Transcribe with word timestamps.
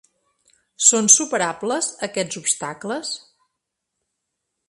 Són 0.85 1.09
superables 1.15 1.91
aquests 2.09 2.41
obstacles? 2.43 3.13